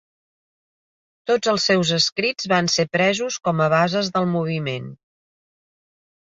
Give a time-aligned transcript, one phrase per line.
[1.31, 4.89] Tots els seus escrits van ser presos com a bases del moviment.